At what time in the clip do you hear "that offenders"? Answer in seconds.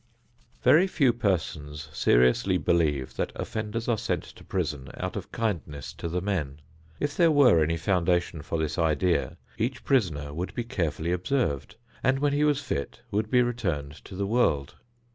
3.17-3.87